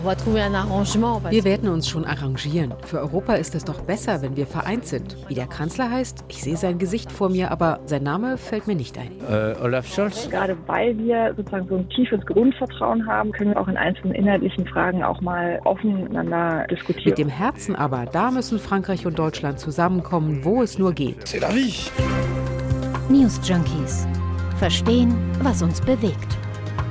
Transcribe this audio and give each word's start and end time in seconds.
Wir 0.00 1.44
werden 1.44 1.68
uns 1.68 1.88
schon 1.88 2.04
arrangieren. 2.04 2.72
Für 2.86 3.00
Europa 3.00 3.34
ist 3.34 3.54
es 3.56 3.64
doch 3.64 3.80
besser, 3.80 4.22
wenn 4.22 4.36
wir 4.36 4.46
vereint 4.46 4.86
sind. 4.86 5.16
Wie 5.26 5.34
der 5.34 5.46
Kanzler 5.46 5.90
heißt, 5.90 6.24
ich 6.28 6.42
sehe 6.42 6.56
sein 6.56 6.78
Gesicht 6.78 7.10
vor 7.10 7.28
mir, 7.28 7.50
aber 7.50 7.80
sein 7.86 8.04
Name 8.04 8.38
fällt 8.38 8.68
mir 8.68 8.76
nicht 8.76 8.96
ein. 8.96 9.10
Äh, 9.28 9.56
Olaf 9.60 9.92
Scholz. 9.92 10.28
Gerade 10.30 10.56
weil 10.66 10.96
wir 10.98 11.34
sozusagen 11.36 11.66
so 11.68 11.76
ein 11.76 11.88
tiefes 11.90 12.24
Grundvertrauen 12.26 13.06
haben, 13.06 13.32
können 13.32 13.50
wir 13.50 13.60
auch 13.60 13.68
in 13.68 13.76
einzelnen 13.76 14.14
inhaltlichen 14.14 14.66
Fragen 14.66 15.02
auch 15.02 15.20
mal 15.20 15.60
offen 15.64 16.02
miteinander 16.02 16.66
diskutieren. 16.70 17.10
Mit 17.10 17.18
dem 17.18 17.28
Herzen 17.28 17.74
aber, 17.74 18.06
da 18.06 18.30
müssen 18.30 18.58
Frankreich 18.58 19.04
und 19.04 19.18
Deutschland 19.18 19.58
zusammenkommen, 19.58 20.44
wo 20.44 20.62
es 20.62 20.78
nur 20.78 20.92
geht. 20.92 21.24
C'est 21.24 21.40
la 21.40 21.48
vie. 21.48 21.90
News 23.08 23.40
Junkies. 23.42 24.06
Verstehen, 24.58 25.14
was 25.42 25.62
uns 25.62 25.80
bewegt. 25.80 26.38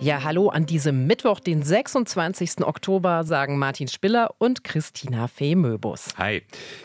Ja, 0.00 0.22
hallo 0.22 0.48
an 0.48 0.64
diesem 0.64 1.08
Mittwoch, 1.08 1.40
den 1.40 1.64
26. 1.64 2.64
Oktober, 2.64 3.24
sagen 3.24 3.58
Martin 3.58 3.88
Spiller 3.88 4.32
und 4.38 4.62
Christina 4.62 5.26
Fee 5.26 5.56
Möbus. 5.56 6.10
Hi. 6.16 6.42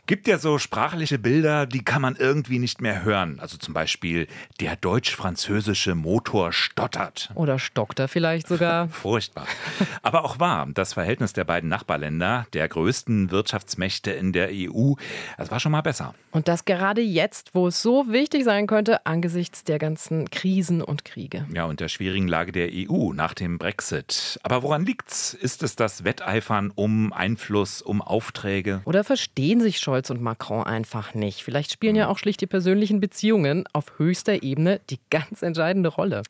Gibt 0.07 0.27
ja 0.27 0.39
so 0.39 0.57
sprachliche 0.57 1.19
Bilder, 1.19 1.67
die 1.67 1.83
kann 1.83 2.01
man 2.01 2.15
irgendwie 2.15 2.57
nicht 2.57 2.81
mehr 2.81 3.03
hören. 3.03 3.39
Also 3.39 3.57
zum 3.57 3.75
Beispiel, 3.75 4.25
der 4.59 4.77
deutsch-französische 4.77 5.93
Motor 5.93 6.53
stottert. 6.53 7.29
Oder 7.35 7.59
stockt 7.59 7.99
er 7.99 8.07
vielleicht 8.07 8.47
sogar. 8.47 8.89
Furchtbar. 8.89 9.45
Aber 10.01 10.25
auch 10.25 10.39
wahr, 10.39 10.67
das 10.73 10.93
Verhältnis 10.93 11.33
der 11.33 11.43
beiden 11.43 11.69
Nachbarländer, 11.69 12.47
der 12.53 12.67
größten 12.67 13.29
Wirtschaftsmächte 13.29 14.09
in 14.09 14.33
der 14.33 14.49
EU, 14.51 14.93
das 15.37 15.51
war 15.51 15.59
schon 15.59 15.71
mal 15.71 15.81
besser. 15.81 16.15
Und 16.31 16.47
das 16.47 16.65
gerade 16.65 17.01
jetzt, 17.01 17.53
wo 17.53 17.67
es 17.67 17.79
so 17.79 18.11
wichtig 18.11 18.43
sein 18.43 18.65
könnte, 18.65 19.05
angesichts 19.05 19.63
der 19.63 19.77
ganzen 19.77 20.31
Krisen 20.31 20.81
und 20.81 21.05
Kriege. 21.05 21.45
Ja, 21.53 21.65
und 21.65 21.79
der 21.79 21.89
schwierigen 21.89 22.27
Lage 22.27 22.51
der 22.51 22.69
EU 22.73 23.02
nach 23.11 23.33
dem 23.33 23.57
Brexit. 23.57 24.39
Aber 24.43 24.63
woran 24.63 24.85
liegt's? 24.85 25.33
Ist 25.33 25.63
es 25.63 25.75
das 25.75 26.05
Wetteifern 26.05 26.71
um 26.73 27.11
Einfluss, 27.11 27.81
um 27.81 28.01
Aufträge? 28.01 28.81
Oder 28.85 29.03
verstehen 29.03 29.59
sich 29.59 29.79
Scholz 29.79 30.09
und 30.09 30.21
Macron 30.21 30.63
einfach 30.63 31.13
nicht? 31.13 31.43
Vielleicht 31.43 31.73
spielen 31.73 31.95
ja 31.95 32.07
auch 32.07 32.17
schlicht 32.17 32.39
die 32.39 32.47
persönlichen 32.47 33.01
Beziehungen 33.01 33.65
auf 33.73 33.97
höchster 33.97 34.43
Ebene 34.43 34.79
die 34.89 34.99
ganz 35.09 35.41
entscheidende 35.41 35.89
Rolle. 35.89 36.23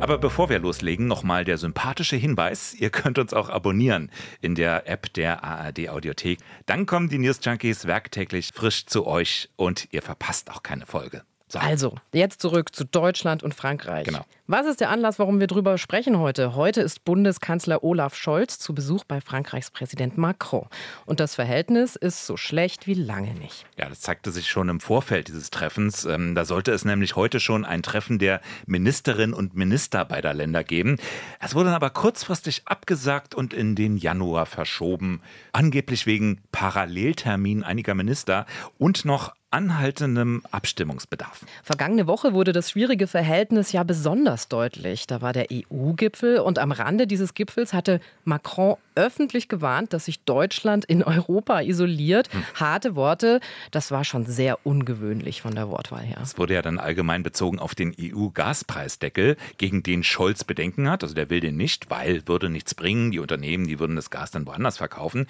Aber 0.00 0.18
bevor 0.18 0.48
wir 0.48 0.60
loslegen, 0.60 1.08
nochmal 1.08 1.44
der 1.44 1.58
sympathische 1.58 2.14
Hinweis. 2.14 2.72
Ihr 2.72 2.90
könnt 2.90 3.18
uns 3.18 3.34
auch 3.34 3.48
abonnieren 3.48 4.12
in 4.40 4.54
der 4.54 4.88
App 4.88 5.12
der 5.12 5.42
ARD 5.42 5.88
Audiothek. 5.88 6.38
Dann 6.66 6.86
kommen 6.86 7.08
die 7.08 7.18
News 7.18 7.40
Junkies 7.42 7.84
werktäglich 7.86 8.50
frisch 8.54 8.86
zu 8.86 9.06
euch 9.06 9.48
und 9.56 9.88
ihr 9.90 10.02
verpasst 10.02 10.50
auch 10.50 10.62
keine 10.62 10.86
Folge. 10.86 11.22
So. 11.48 11.58
Also, 11.58 11.96
jetzt 12.12 12.42
zurück 12.42 12.74
zu 12.74 12.84
Deutschland 12.84 13.42
und 13.42 13.54
Frankreich. 13.54 14.04
Genau. 14.04 14.24
Was 14.50 14.64
ist 14.64 14.80
der 14.80 14.88
Anlass, 14.88 15.18
warum 15.18 15.40
wir 15.40 15.46
darüber 15.46 15.76
sprechen 15.76 16.18
heute? 16.18 16.54
Heute 16.54 16.80
ist 16.80 17.04
Bundeskanzler 17.04 17.84
Olaf 17.84 18.14
Scholz 18.14 18.58
zu 18.58 18.74
Besuch 18.74 19.04
bei 19.04 19.20
Frankreichs 19.20 19.70
Präsident 19.70 20.16
Macron. 20.16 20.64
Und 21.04 21.20
das 21.20 21.34
Verhältnis 21.34 21.96
ist 21.96 22.24
so 22.24 22.38
schlecht 22.38 22.86
wie 22.86 22.94
lange 22.94 23.34
nicht. 23.34 23.66
Ja, 23.76 23.90
das 23.90 24.00
zeigte 24.00 24.30
sich 24.30 24.48
schon 24.48 24.70
im 24.70 24.80
Vorfeld 24.80 25.28
dieses 25.28 25.50
Treffens. 25.50 26.06
Ähm, 26.06 26.34
da 26.34 26.46
sollte 26.46 26.72
es 26.72 26.86
nämlich 26.86 27.14
heute 27.14 27.40
schon 27.40 27.66
ein 27.66 27.82
Treffen 27.82 28.18
der 28.18 28.40
Ministerinnen 28.64 29.34
und 29.34 29.54
Minister 29.54 30.06
beider 30.06 30.32
Länder 30.32 30.64
geben. 30.64 30.96
Es 31.40 31.54
wurde 31.54 31.68
aber 31.68 31.90
kurzfristig 31.90 32.62
abgesagt 32.64 33.34
und 33.34 33.52
in 33.52 33.74
den 33.74 33.98
Januar 33.98 34.46
verschoben. 34.46 35.20
Angeblich 35.52 36.06
wegen 36.06 36.40
Paralleltermin 36.52 37.64
einiger 37.64 37.94
Minister 37.94 38.46
und 38.78 39.04
noch 39.04 39.34
anhaltendem 39.50 40.42
Abstimmungsbedarf. 40.50 41.44
Vergangene 41.62 42.06
Woche 42.06 42.34
wurde 42.34 42.52
das 42.52 42.70
schwierige 42.70 43.06
Verhältnis 43.06 43.72
ja 43.72 43.82
besonders 43.82 44.37
deutlich. 44.46 45.08
Da 45.08 45.20
war 45.20 45.32
der 45.32 45.46
EU-Gipfel 45.52 46.38
und 46.38 46.60
am 46.60 46.70
Rande 46.70 47.08
dieses 47.08 47.34
Gipfels 47.34 47.72
hatte 47.72 47.98
Macron 48.22 48.76
öffentlich 48.94 49.48
gewarnt, 49.48 49.92
dass 49.92 50.04
sich 50.04 50.20
Deutschland 50.20 50.84
in 50.84 51.02
Europa 51.02 51.60
isoliert. 51.60 52.32
Hm. 52.32 52.44
Harte 52.54 52.94
Worte, 52.94 53.40
das 53.72 53.90
war 53.90 54.04
schon 54.04 54.26
sehr 54.26 54.64
ungewöhnlich 54.64 55.42
von 55.42 55.54
der 55.54 55.68
Wortwahl 55.68 56.02
her. 56.02 56.18
Es 56.22 56.38
wurde 56.38 56.54
ja 56.54 56.62
dann 56.62 56.78
allgemein 56.78 57.22
bezogen 57.22 57.58
auf 57.58 57.74
den 57.74 57.94
EU-Gaspreisdeckel, 57.98 59.36
gegen 59.56 59.82
den 59.82 60.04
Scholz 60.04 60.44
Bedenken 60.44 60.88
hat. 60.88 61.02
Also 61.02 61.14
der 61.14 61.30
will 61.30 61.40
den 61.40 61.56
nicht, 61.56 61.90
weil 61.90 62.26
würde 62.28 62.50
nichts 62.50 62.74
bringen. 62.74 63.10
Die 63.10 63.18
Unternehmen, 63.18 63.66
die 63.66 63.80
würden 63.80 63.96
das 63.96 64.10
Gas 64.10 64.30
dann 64.30 64.46
woanders 64.46 64.76
verkaufen. 64.76 65.26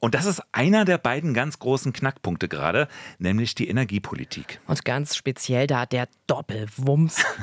Und 0.00 0.14
das 0.14 0.26
ist 0.26 0.40
einer 0.52 0.84
der 0.84 0.98
beiden 0.98 1.34
ganz 1.34 1.58
großen 1.58 1.92
Knackpunkte 1.92 2.48
gerade, 2.48 2.86
nämlich 3.18 3.56
die 3.56 3.68
Energiepolitik. 3.68 4.60
Und 4.68 4.84
ganz 4.84 5.16
speziell 5.16 5.66
da 5.66 5.86
der 5.86 6.08
Doppelwumms. 6.26 7.24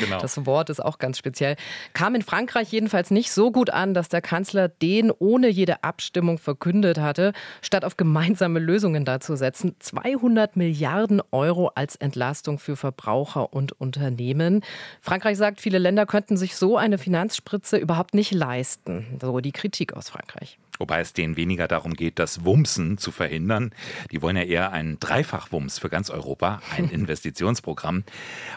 Genau. 0.00 0.18
Das 0.20 0.46
Wort 0.46 0.70
ist 0.70 0.80
auch 0.80 0.98
ganz 0.98 1.18
speziell. 1.18 1.56
Kam 1.92 2.14
in 2.14 2.22
Frankreich 2.22 2.72
jedenfalls 2.72 3.10
nicht 3.10 3.30
so 3.30 3.52
gut 3.52 3.70
an, 3.70 3.92
dass 3.94 4.08
der 4.08 4.22
Kanzler 4.22 4.68
den 4.68 5.10
ohne 5.10 5.48
jede 5.48 5.84
Abstimmung 5.84 6.38
verkündet 6.38 6.98
hatte, 6.98 7.32
statt 7.60 7.84
auf 7.84 7.96
gemeinsame 7.96 8.58
Lösungen 8.58 9.04
dazu 9.04 9.36
setzen. 9.36 9.76
200 9.78 10.56
Milliarden 10.56 11.22
Euro 11.30 11.68
als 11.74 11.96
Entlastung 11.96 12.58
für 12.58 12.76
Verbraucher 12.76 13.52
und 13.52 13.72
Unternehmen. 13.72 14.62
Frankreich 15.00 15.36
sagt, 15.36 15.60
viele 15.60 15.78
Länder 15.78 16.06
könnten 16.06 16.36
sich 16.36 16.56
so 16.56 16.76
eine 16.76 16.98
Finanzspritze 16.98 17.76
überhaupt 17.76 18.14
nicht 18.14 18.32
leisten. 18.32 19.18
So 19.20 19.40
die 19.40 19.52
Kritik 19.52 19.92
aus 19.92 20.08
Frankreich. 20.08 20.58
Wobei 20.80 21.00
es 21.00 21.12
denen 21.12 21.36
weniger 21.36 21.68
darum 21.68 21.92
geht, 21.92 22.18
das 22.18 22.44
Wumsen 22.46 22.96
zu 22.96 23.12
verhindern. 23.12 23.70
Die 24.10 24.22
wollen 24.22 24.36
ja 24.36 24.44
eher 24.44 24.72
einen 24.72 24.98
Dreifachwumms 24.98 25.78
für 25.78 25.90
ganz 25.90 26.08
Europa, 26.08 26.62
ein 26.74 26.88
Investitionsprogramm. 26.90 28.02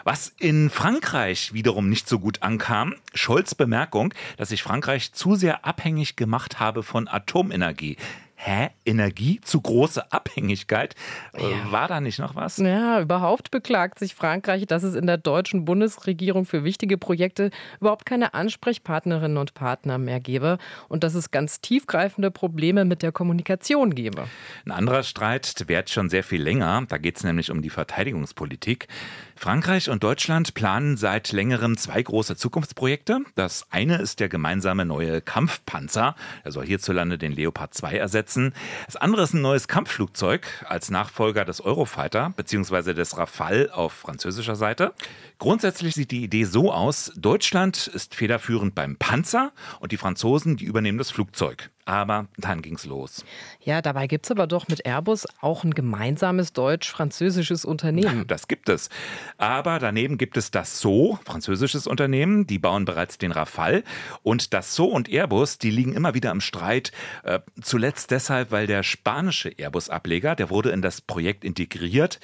Was 0.04 0.32
in 0.38 0.70
Frankreich 0.70 1.52
wiederum 1.52 1.90
nicht 1.90 2.08
so 2.08 2.18
gut 2.18 2.42
ankam, 2.42 2.94
Scholz 3.12 3.54
Bemerkung, 3.54 4.14
dass 4.38 4.48
sich 4.48 4.62
Frankreich 4.62 5.12
zu 5.12 5.34
sehr 5.34 5.66
abhängig 5.66 6.16
gemacht 6.16 6.58
habe 6.58 6.82
von 6.82 7.08
Atomenergie. 7.08 7.98
Hä? 8.36 8.70
Energie? 8.84 9.40
Zu 9.42 9.60
große 9.60 10.12
Abhängigkeit? 10.12 10.94
Äh, 11.32 11.42
War 11.70 11.88
da 11.88 12.00
nicht 12.00 12.18
noch 12.18 12.34
was? 12.34 12.58
Ja, 12.58 13.00
überhaupt 13.00 13.50
beklagt 13.50 13.98
sich 13.98 14.14
Frankreich, 14.14 14.66
dass 14.66 14.82
es 14.82 14.94
in 14.94 15.06
der 15.06 15.16
deutschen 15.18 15.64
Bundesregierung 15.64 16.44
für 16.44 16.64
wichtige 16.64 16.98
Projekte 16.98 17.50
überhaupt 17.80 18.04
keine 18.06 18.34
Ansprechpartnerinnen 18.34 19.38
und 19.38 19.54
Partner 19.54 19.98
mehr 19.98 20.20
gebe 20.20 20.58
und 20.88 21.04
dass 21.04 21.14
es 21.14 21.30
ganz 21.30 21.60
tiefgreifende 21.60 22.30
Probleme 22.30 22.84
mit 22.84 23.02
der 23.02 23.12
Kommunikation 23.12 23.94
gebe. 23.94 24.26
Ein 24.66 24.72
anderer 24.72 25.04
Streit 25.04 25.64
währt 25.66 25.90
schon 25.90 26.10
sehr 26.10 26.24
viel 26.24 26.42
länger. 26.42 26.84
Da 26.88 26.98
geht 26.98 27.16
es 27.16 27.24
nämlich 27.24 27.50
um 27.50 27.62
die 27.62 27.70
Verteidigungspolitik. 27.70 28.88
Frankreich 29.36 29.90
und 29.90 30.02
Deutschland 30.04 30.54
planen 30.54 30.96
seit 30.96 31.32
längerem 31.32 31.76
zwei 31.76 32.02
große 32.02 32.36
Zukunftsprojekte. 32.36 33.20
Das 33.34 33.66
eine 33.70 33.96
ist 33.96 34.20
der 34.20 34.28
gemeinsame 34.28 34.84
neue 34.84 35.20
Kampfpanzer. 35.20 36.14
Er 36.44 36.52
soll 36.52 36.66
hierzulande 36.66 37.18
den 37.18 37.32
Leopard 37.32 37.74
2 37.74 37.96
ersetzen. 37.96 38.54
Das 38.86 38.96
andere 38.96 39.22
ist 39.22 39.34
ein 39.34 39.42
neues 39.42 39.68
Kampfflugzeug 39.68 40.46
als 40.68 40.90
Nachfolger 40.90 41.44
des 41.44 41.60
Eurofighter 41.60 42.32
bzw. 42.36 42.94
des 42.94 43.18
Rafale 43.18 43.74
auf 43.74 43.92
französischer 43.92 44.56
Seite. 44.56 44.94
Grundsätzlich 45.38 45.94
sieht 45.94 46.12
die 46.12 46.22
Idee 46.22 46.44
so 46.44 46.72
aus, 46.72 47.12
Deutschland 47.16 47.88
ist 47.88 48.14
federführend 48.14 48.74
beim 48.74 48.96
Panzer 48.96 49.52
und 49.80 49.92
die 49.92 49.96
Franzosen, 49.96 50.56
die 50.56 50.64
übernehmen 50.64 50.98
das 50.98 51.10
Flugzeug. 51.10 51.70
Aber 51.86 52.28
dann 52.38 52.62
ging's 52.62 52.86
los. 52.86 53.24
Ja, 53.60 53.82
dabei 53.82 54.06
gibt 54.06 54.24
es 54.24 54.30
aber 54.30 54.46
doch 54.46 54.68
mit 54.68 54.86
Airbus 54.86 55.26
auch 55.40 55.64
ein 55.64 55.74
gemeinsames 55.74 56.52
deutsch-französisches 56.52 57.64
Unternehmen. 57.64 58.24
Das 58.34 58.48
gibt 58.48 58.68
es. 58.68 58.88
Aber 59.36 59.78
daneben 59.78 60.18
gibt 60.18 60.36
es 60.36 60.50
das 60.50 60.80
So, 60.80 61.18
französisches 61.24 61.86
Unternehmen, 61.86 62.46
die 62.46 62.58
bauen 62.58 62.84
bereits 62.84 63.18
den 63.18 63.32
Rafale. 63.32 63.84
Und 64.22 64.54
das 64.54 64.74
So 64.74 64.86
und 64.86 65.08
Airbus, 65.08 65.58
die 65.58 65.70
liegen 65.70 65.92
immer 65.92 66.14
wieder 66.14 66.30
im 66.30 66.40
Streit. 66.40 66.90
Äh, 67.22 67.40
zuletzt 67.62 68.10
deshalb, 68.10 68.50
weil 68.50 68.66
der 68.66 68.82
spanische 68.82 69.50
Airbus-Ableger, 69.50 70.34
der 70.34 70.50
wurde 70.50 70.70
in 70.70 70.80
das 70.82 71.00
Projekt 71.00 71.44
integriert. 71.44 72.18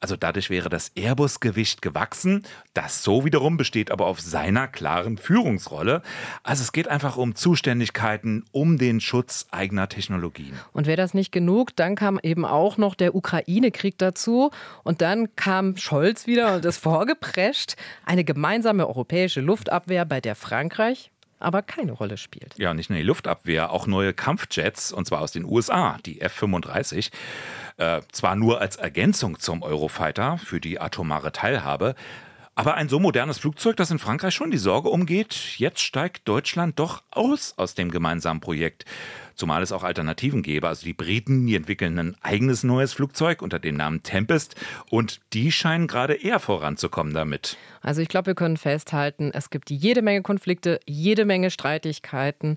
Also 0.00 0.16
dadurch 0.16 0.50
wäre 0.50 0.68
das 0.68 0.92
Airbus-Gewicht 0.94 1.80
gewachsen. 1.80 2.44
Das 2.74 3.02
So 3.02 3.24
wiederum 3.24 3.56
besteht 3.56 3.90
aber 3.90 4.06
auf 4.06 4.20
seiner 4.20 4.68
klaren 4.68 5.16
Führungsrolle. 5.16 6.02
Also 6.42 6.62
es 6.62 6.72
geht 6.72 6.88
einfach 6.88 7.16
um 7.16 7.34
Zuständigkeiten, 7.34 8.44
um 8.52 8.78
den 8.78 9.00
Schutz 9.06 9.46
eigener 9.50 9.88
Technologien. 9.88 10.58
Und 10.72 10.86
wäre 10.86 10.96
das 10.96 11.14
nicht 11.14 11.32
genug, 11.32 11.74
dann 11.76 11.94
kam 11.94 12.18
eben 12.22 12.44
auch 12.44 12.76
noch 12.76 12.94
der 12.94 13.14
Ukraine-Krieg 13.14 13.96
dazu. 13.98 14.50
Und 14.82 15.00
dann 15.00 15.34
kam 15.36 15.76
Scholz 15.76 16.26
wieder 16.26 16.56
und 16.56 16.64
ist 16.64 16.78
vorgeprescht. 16.82 17.76
Eine 18.04 18.24
gemeinsame 18.24 18.86
europäische 18.86 19.40
Luftabwehr, 19.40 20.04
bei 20.04 20.20
der 20.20 20.34
Frankreich 20.34 21.10
aber 21.38 21.62
keine 21.62 21.92
Rolle 21.92 22.16
spielt. 22.16 22.58
Ja, 22.58 22.72
nicht 22.72 22.88
nur 22.88 22.98
die 22.98 23.04
Luftabwehr, 23.04 23.70
auch 23.70 23.86
neue 23.86 24.14
Kampfjets, 24.14 24.92
und 24.92 25.06
zwar 25.06 25.20
aus 25.20 25.32
den 25.32 25.44
USA, 25.44 25.98
die 26.06 26.20
F-35. 26.20 27.10
Äh, 27.76 28.00
zwar 28.10 28.36
nur 28.36 28.60
als 28.60 28.76
Ergänzung 28.76 29.38
zum 29.38 29.62
Eurofighter 29.62 30.38
für 30.38 30.60
die 30.60 30.80
atomare 30.80 31.32
Teilhabe, 31.32 31.94
Aber 32.58 32.74
ein 32.76 32.88
so 32.88 32.98
modernes 32.98 33.36
Flugzeug, 33.36 33.76
das 33.76 33.90
in 33.90 33.98
Frankreich 33.98 34.34
schon 34.34 34.50
die 34.50 34.56
Sorge 34.56 34.88
umgeht, 34.88 35.56
jetzt 35.58 35.80
steigt 35.80 36.26
Deutschland 36.26 36.78
doch 36.78 37.02
aus 37.10 37.52
aus 37.58 37.74
dem 37.74 37.90
gemeinsamen 37.90 38.40
Projekt. 38.40 38.86
Zumal 39.34 39.62
es 39.62 39.72
auch 39.72 39.82
Alternativen 39.82 40.42
gäbe. 40.42 40.66
Also 40.66 40.86
die 40.86 40.94
Briten, 40.94 41.46
die 41.46 41.54
entwickeln 41.54 41.98
ein 41.98 42.16
eigenes 42.22 42.64
neues 42.64 42.94
Flugzeug 42.94 43.42
unter 43.42 43.58
dem 43.58 43.76
Namen 43.76 44.02
Tempest 44.02 44.56
und 44.88 45.20
die 45.34 45.52
scheinen 45.52 45.86
gerade 45.86 46.14
eher 46.14 46.40
voranzukommen 46.40 47.12
damit. 47.12 47.58
Also 47.82 48.00
ich 48.00 48.08
glaube, 48.08 48.28
wir 48.28 48.34
können 48.34 48.56
festhalten, 48.56 49.32
es 49.34 49.50
gibt 49.50 49.68
jede 49.68 50.00
Menge 50.00 50.22
Konflikte, 50.22 50.80
jede 50.86 51.26
Menge 51.26 51.50
Streitigkeiten 51.50 52.56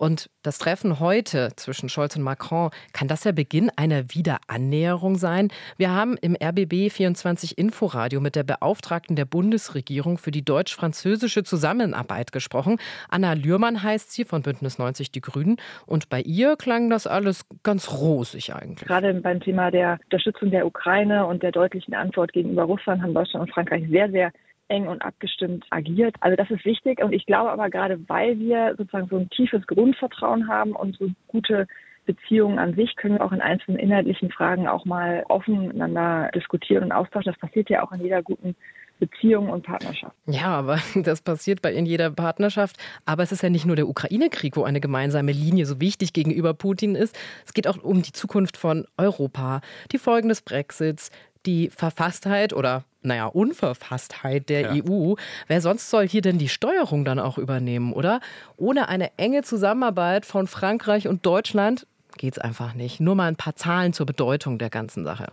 und 0.00 0.30
das 0.42 0.58
Treffen 0.58 0.98
heute 0.98 1.50
zwischen 1.56 1.90
Scholz 1.90 2.16
und 2.16 2.22
Macron, 2.22 2.70
kann 2.94 3.06
das 3.06 3.20
der 3.20 3.32
Beginn 3.32 3.70
einer 3.76 4.14
Wiederannäherung 4.14 5.16
sein? 5.16 5.48
Wir 5.76 5.90
haben 5.90 6.16
im 6.22 6.34
RBB 6.42 6.90
24 6.90 7.58
Inforadio 7.58 8.18
mit 8.22 8.34
der 8.34 8.44
Beauftragten 8.44 9.14
der 9.14 9.26
Bundesregierung 9.26 10.16
für 10.16 10.30
die 10.30 10.42
deutsch-französische 10.42 11.42
Zusammenarbeit 11.42 12.32
gesprochen. 12.32 12.78
Anna 13.10 13.34
Lührmann 13.34 13.82
heißt 13.82 14.10
sie 14.10 14.24
von 14.24 14.40
Bündnis 14.40 14.78
90 14.78 15.12
Die 15.12 15.20
Grünen. 15.20 15.58
Und 15.84 16.08
bei 16.08 16.22
ihr 16.22 16.56
klang 16.56 16.88
das 16.88 17.06
alles 17.06 17.44
ganz 17.62 17.92
rosig 17.92 18.54
eigentlich. 18.54 18.88
Gerade 18.88 19.12
beim 19.12 19.40
Thema 19.40 19.70
der 19.70 20.00
Unterstützung 20.04 20.50
der 20.50 20.66
Ukraine 20.66 21.26
und 21.26 21.42
der 21.42 21.52
deutlichen 21.52 21.92
Antwort 21.92 22.32
gegenüber 22.32 22.62
Russland 22.62 23.02
haben 23.02 23.12
Deutschland 23.12 23.48
und 23.48 23.52
Frankreich 23.52 23.86
sehr, 23.90 24.10
sehr 24.10 24.32
eng 24.70 24.88
und 24.88 25.02
abgestimmt 25.02 25.66
agiert. 25.70 26.16
Also 26.20 26.36
das 26.36 26.50
ist 26.50 26.64
wichtig 26.64 27.02
und 27.02 27.12
ich 27.12 27.26
glaube 27.26 27.50
aber 27.50 27.68
gerade, 27.68 28.00
weil 28.08 28.38
wir 28.38 28.74
sozusagen 28.78 29.08
so 29.08 29.16
ein 29.16 29.30
tiefes 29.30 29.66
Grundvertrauen 29.66 30.48
haben 30.48 30.72
und 30.72 30.96
so 30.96 31.08
gute 31.28 31.66
Beziehungen 32.06 32.58
an 32.58 32.74
sich 32.74 32.96
können 32.96 33.16
wir 33.16 33.24
auch 33.24 33.32
in 33.32 33.40
einzelnen 33.40 33.78
inhaltlichen 33.78 34.30
Fragen 34.30 34.66
auch 34.66 34.84
mal 34.84 35.24
offen 35.28 35.68
miteinander 35.68 36.30
diskutieren 36.34 36.84
und 36.84 36.92
austauschen. 36.92 37.32
Das 37.32 37.40
passiert 37.40 37.68
ja 37.70 37.82
auch 37.82 37.92
in 37.92 38.00
jeder 38.00 38.22
guten 38.22 38.56
Beziehung 39.00 39.48
und 39.48 39.64
Partnerschaft. 39.64 40.14
Ja, 40.26 40.48
aber 40.48 40.78
das 40.94 41.22
passiert 41.22 41.62
bei 41.62 41.72
in 41.72 41.86
jeder 41.86 42.10
Partnerschaft. 42.10 42.76
Aber 43.06 43.22
es 43.22 43.32
ist 43.32 43.42
ja 43.42 43.50
nicht 43.50 43.66
nur 43.66 43.74
der 43.74 43.88
Ukraine-Krieg, 43.88 44.56
wo 44.56 44.62
eine 44.62 44.80
gemeinsame 44.80 45.32
Linie 45.32 45.66
so 45.66 45.80
wichtig 45.80 46.12
gegenüber 46.12 46.54
Putin 46.54 46.94
ist. 46.94 47.18
Es 47.44 47.54
geht 47.54 47.66
auch 47.66 47.82
um 47.82 48.02
die 48.02 48.12
Zukunft 48.12 48.56
von 48.56 48.86
Europa, 48.96 49.62
die 49.90 49.98
Folgen 49.98 50.28
des 50.28 50.42
Brexits, 50.42 51.10
die 51.46 51.70
Verfasstheit 51.70 52.52
oder 52.52 52.84
naja, 53.02 53.26
Unverfasstheit 53.26 54.48
der 54.48 54.74
ja. 54.74 54.84
EU. 54.84 55.14
Wer 55.46 55.60
sonst 55.60 55.90
soll 55.90 56.06
hier 56.06 56.20
denn 56.20 56.38
die 56.38 56.48
Steuerung 56.48 57.04
dann 57.04 57.18
auch 57.18 57.38
übernehmen, 57.38 57.92
oder? 57.92 58.20
Ohne 58.56 58.88
eine 58.88 59.16
enge 59.16 59.42
Zusammenarbeit 59.42 60.26
von 60.26 60.46
Frankreich 60.46 61.08
und 61.08 61.24
Deutschland 61.24 61.86
geht 62.18 62.34
es 62.34 62.38
einfach 62.38 62.74
nicht. 62.74 63.00
Nur 63.00 63.14
mal 63.14 63.28
ein 63.28 63.36
paar 63.36 63.56
Zahlen 63.56 63.92
zur 63.92 64.04
Bedeutung 64.04 64.58
der 64.58 64.68
ganzen 64.68 65.04
Sache. 65.04 65.32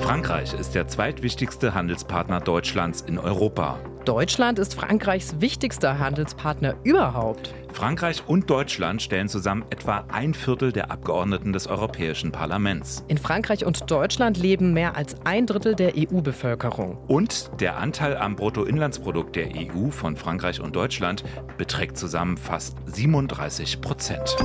Frankreich 0.00 0.54
ist 0.54 0.74
der 0.74 0.88
zweitwichtigste 0.88 1.74
Handelspartner 1.74 2.40
Deutschlands 2.40 3.02
in 3.02 3.18
Europa. 3.18 3.78
Deutschland 4.04 4.58
ist 4.58 4.74
Frankreichs 4.74 5.40
wichtigster 5.40 5.98
Handelspartner 5.98 6.74
überhaupt. 6.84 7.54
Frankreich 7.72 8.22
und 8.26 8.50
Deutschland 8.50 9.02
stellen 9.02 9.28
zusammen 9.28 9.64
etwa 9.70 10.04
ein 10.12 10.34
Viertel 10.34 10.72
der 10.72 10.90
Abgeordneten 10.90 11.52
des 11.52 11.66
Europäischen 11.66 12.30
Parlaments. 12.30 13.02
In 13.08 13.18
Frankreich 13.18 13.64
und 13.64 13.90
Deutschland 13.90 14.36
leben 14.36 14.74
mehr 14.74 14.94
als 14.94 15.16
ein 15.24 15.46
Drittel 15.46 15.74
der 15.74 15.94
EU-Bevölkerung. 15.96 16.98
Und 17.08 17.50
der 17.60 17.78
Anteil 17.78 18.16
am 18.16 18.36
Bruttoinlandsprodukt 18.36 19.36
der 19.36 19.48
EU 19.56 19.90
von 19.90 20.16
Frankreich 20.16 20.60
und 20.60 20.76
Deutschland 20.76 21.24
beträgt 21.56 21.96
zusammen 21.96 22.36
fast 22.36 22.76
37 22.86 23.80
Prozent. 23.80 24.36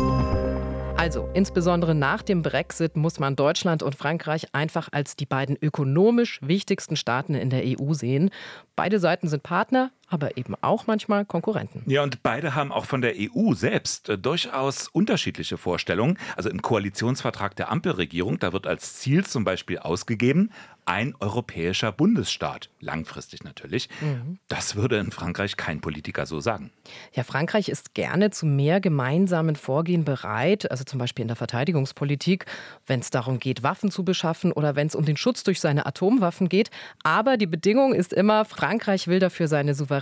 Also, 1.00 1.30
insbesondere 1.34 1.96
nach 1.96 2.24
dem 2.24 2.42
Brexit 2.42 2.98
muss 2.98 3.20
man 3.20 3.38
Deutschland 3.38 3.84
und 3.84 3.96
Frankreich 3.96 4.54
einfach 4.54 4.90
als 4.92 5.16
die 5.16 5.26
beiden 5.26 5.58
ökonomisch 5.62 6.42
wichtigsten 6.42 6.98
Staaten 6.98 7.36
in 7.36 7.50
der 7.50 7.64
EU 7.64 7.94
sehen. 7.94 8.32
Beide 8.76 9.00
Seiten 9.00 9.30
sind 9.30 9.42
Partner, 9.42 9.92
aber 10.10 10.38
eben 10.38 10.56
auch 10.62 10.88
manchmal 10.88 11.26
Konkurrenten. 11.26 11.84
Ja, 11.86 12.04
und 12.04 12.24
beide 12.24 12.56
haben 12.56 12.72
auch 12.72 12.86
von 12.86 13.02
der 13.02 13.14
EU 13.18 13.54
selbst 13.54 14.10
äh, 14.10 14.18
durchaus 14.18 14.88
unterschiedliche 14.88 15.58
Vorstellungen. 15.58 16.18
Also 16.36 16.50
im 16.50 16.62
Koalitionsvertrag 16.62 17.56
der 17.56 17.72
Ampelregierung, 17.72 18.40
da 18.40 18.54
wird 18.54 18.68
als 18.68 18.96
Ziel 18.96 19.26
zum 19.26 19.44
Beispiel 19.44 19.80
ausgegeben, 19.80 20.52
ein 20.90 21.14
europäischer 21.20 21.92
Bundesstaat, 21.92 22.72
langfristig 22.80 23.44
natürlich. 23.44 23.90
Mhm. 24.02 24.40
Das 24.48 24.76
würde 24.76 24.98
in 24.98 25.12
Frankreich 25.12 25.56
kein 25.56 25.82
Politiker 25.82 26.26
so 26.26 26.40
sagen. 26.40 26.72
Ja, 27.14 27.24
Frankreich 27.24 27.70
ist 27.70 27.94
gerne 27.94 28.32
zu 28.32 28.48
mehr 28.48 28.82
gemeinsamen 28.82 29.56
Vorgehen 29.56 30.04
bereit, 30.04 30.72
also 30.72 30.84
zum 30.84 30.98
Beispiel 30.98 31.22
in 31.22 31.28
der 31.28 31.38
Verteidigungspolitik, 31.38 32.48
wenn 32.88 33.02
es 33.02 33.12
darum 33.12 33.38
geht, 33.38 33.62
Waffen 33.62 33.92
zu 33.92 34.04
beschaffen 34.04 34.52
oder 34.52 34.76
wenn 34.76 34.88
es 34.88 34.96
um 34.96 35.06
den 35.06 35.16
Schutz 35.16 35.44
durch 35.44 35.60
seine 35.60 35.86
Atomwaffen 35.86 36.50
geht. 36.50 36.72
Aber 37.04 37.38
die 37.38 37.46
Bedingung 37.46 37.94
ist 37.94 38.12
immer, 38.12 38.44
Frankreich 38.44 39.08
will 39.08 39.20
dafür 39.20 39.48
seine 39.48 39.76
Souveränität 39.76 39.99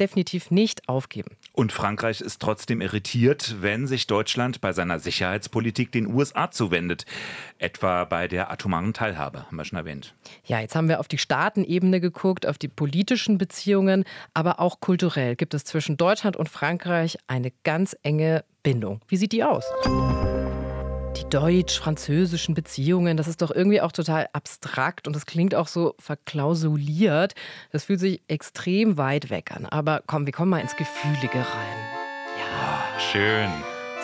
definitiv 0.00 0.50
nicht 0.50 0.88
aufgeben. 0.88 1.36
Und 1.52 1.72
Frankreich 1.72 2.20
ist 2.20 2.40
trotzdem 2.40 2.80
irritiert, 2.80 3.56
wenn 3.60 3.86
sich 3.86 4.06
Deutschland 4.06 4.60
bei 4.60 4.72
seiner 4.72 4.98
Sicherheitspolitik 4.98 5.92
den 5.92 6.06
USA 6.06 6.50
zuwendet. 6.50 7.04
Etwa 7.58 8.04
bei 8.04 8.26
der 8.26 8.50
atomaren 8.50 8.94
Teilhabe, 8.94 9.46
haben 9.46 9.56
wir 9.56 9.64
schon 9.64 9.78
erwähnt. 9.78 10.14
Ja, 10.44 10.60
jetzt 10.60 10.74
haben 10.74 10.88
wir 10.88 11.00
auf 11.00 11.08
die 11.08 11.18
Staatenebene 11.18 12.00
geguckt, 12.00 12.46
auf 12.46 12.56
die 12.56 12.68
politischen 12.68 13.36
Beziehungen, 13.36 14.04
aber 14.32 14.58
auch 14.58 14.80
kulturell 14.80 15.36
gibt 15.36 15.54
es 15.54 15.64
zwischen 15.64 15.96
Deutschland 15.96 16.36
und 16.36 16.48
Frankreich 16.48 17.18
eine 17.26 17.52
ganz 17.62 17.96
enge 18.02 18.44
Bindung. 18.62 19.00
Wie 19.08 19.16
sieht 19.16 19.32
die 19.32 19.44
aus? 19.44 19.64
Deutsch-französischen 21.30 22.54
Beziehungen, 22.54 23.16
das 23.16 23.28
ist 23.28 23.42
doch 23.42 23.50
irgendwie 23.50 23.80
auch 23.80 23.92
total 23.92 24.28
abstrakt 24.32 25.06
und 25.06 25.16
das 25.16 25.26
klingt 25.26 25.54
auch 25.54 25.68
so 25.68 25.94
verklausuliert. 25.98 27.34
Das 27.72 27.84
fühlt 27.84 28.00
sich 28.00 28.22
extrem 28.28 28.96
weit 28.96 29.30
weg 29.30 29.52
an. 29.52 29.66
Aber 29.66 30.02
komm, 30.06 30.26
wir 30.26 30.32
kommen 30.32 30.50
mal 30.50 30.60
ins 30.60 30.76
Gefühlige 30.76 31.38
rein. 31.38 31.78
Ja. 32.38 33.00
Schön. 33.12 33.50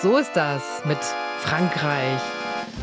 So 0.03 0.17
ist 0.17 0.33
das 0.35 0.83
mit 0.85 0.99
Frankreich. 1.41 2.21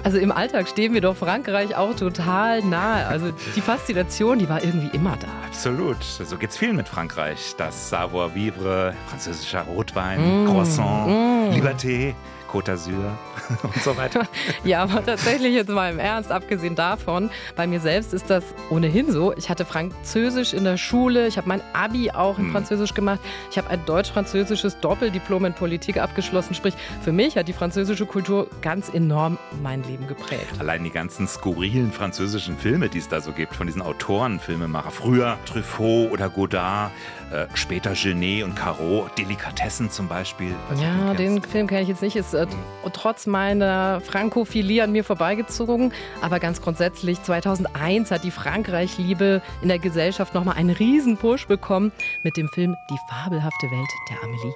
Also 0.03 0.17
im 0.17 0.31
Alltag 0.31 0.67
stehen 0.67 0.93
wir 0.93 1.01
doch 1.01 1.15
Frankreich 1.15 1.75
auch 1.75 1.95
total 1.95 2.61
nahe. 2.61 3.05
Also 3.07 3.31
die 3.55 3.61
Faszination, 3.61 4.39
die 4.39 4.49
war 4.49 4.63
irgendwie 4.63 4.95
immer 4.95 5.15
da. 5.17 5.27
Absolut. 5.47 6.03
So 6.03 6.37
geht's 6.37 6.57
vielen 6.57 6.75
mit 6.75 6.89
Frankreich. 6.89 7.55
Das 7.57 7.89
Savoir-vivre, 7.89 8.93
französischer 9.07 9.61
Rotwein, 9.61 10.45
mm. 10.45 10.47
Croissant, 10.47 11.07
mm. 11.07 11.53
Liberté. 11.53 12.15
Côte 12.53 12.71
d'Azur 12.71 13.17
und 13.63 13.75
so 13.81 13.97
weiter. 13.97 14.27
ja, 14.63 14.83
aber 14.83 15.03
tatsächlich 15.03 15.55
jetzt 15.55 15.69
mal 15.69 15.91
im 15.91 15.97
Ernst, 15.97 16.31
abgesehen 16.31 16.75
davon, 16.75 17.31
bei 17.55 17.65
mir 17.65 17.79
selbst 17.79 18.13
ist 18.13 18.29
das 18.29 18.43
ohnehin 18.69 19.11
so. 19.11 19.33
Ich 19.35 19.49
hatte 19.49 19.65
Französisch 19.65 20.53
in 20.53 20.63
der 20.63 20.77
Schule, 20.77 21.27
ich 21.27 21.37
habe 21.37 21.47
mein 21.47 21.61
Abi 21.73 22.11
auch 22.11 22.37
in 22.37 22.45
hm. 22.45 22.51
Französisch 22.51 22.93
gemacht, 22.93 23.19
ich 23.49 23.57
habe 23.57 23.71
ein 23.71 23.83
deutsch-französisches 23.85 24.79
Doppeldiplom 24.81 25.45
in 25.45 25.53
Politik 25.53 25.97
abgeschlossen. 25.97 26.53
Sprich, 26.53 26.75
für 27.01 27.11
mich 27.11 27.35
hat 27.35 27.47
die 27.47 27.53
französische 27.53 28.05
Kultur 28.05 28.47
ganz 28.61 28.89
enorm 28.89 29.39
mein 29.63 29.83
Leben 29.83 30.05
geprägt. 30.05 30.59
Allein 30.59 30.83
die 30.83 30.91
ganzen 30.91 31.27
skurrilen 31.27 31.91
französischen 31.91 32.55
Filme, 32.55 32.87
die 32.87 32.99
es 32.99 33.09
da 33.09 33.19
so 33.19 33.31
gibt, 33.31 33.55
von 33.55 33.65
diesen 33.65 33.81
Autoren, 33.81 34.39
Filmemacher. 34.39 34.91
Früher 34.91 35.39
Truffaut 35.45 36.11
oder 36.11 36.29
Godard, 36.29 36.91
äh, 37.31 37.47
später 37.55 37.93
Genet 37.93 38.43
und 38.43 38.55
Caro, 38.55 39.09
Delikatessen 39.17 39.89
zum 39.89 40.07
Beispiel. 40.07 40.53
Ja, 40.79 41.15
den 41.15 41.41
Film 41.41 41.65
kenne 41.65 41.81
ich 41.81 41.87
jetzt 41.87 42.03
nicht. 42.03 42.15
Ist 42.15 42.35
äh, 42.43 42.89
trotz 42.91 43.25
meiner 43.25 44.01
Frankophilie 44.01 44.83
an 44.83 44.91
mir 44.91 45.03
vorbeigezogen. 45.03 45.93
Aber 46.21 46.39
ganz 46.39 46.61
grundsätzlich, 46.61 47.21
2001 47.21 48.11
hat 48.11 48.23
die 48.23 48.31
Frankreich-Liebe 48.31 49.41
in 49.61 49.67
der 49.67 49.79
Gesellschaft 49.79 50.33
nochmal 50.33 50.55
einen 50.55 50.69
riesen 50.69 51.17
Push 51.17 51.47
bekommen 51.47 51.91
mit 52.23 52.37
dem 52.37 52.49
Film 52.49 52.75
Die 52.89 52.97
fabelhafte 53.09 53.69
Welt 53.71 53.89
der 54.09 54.17
Amélie. 54.17 54.53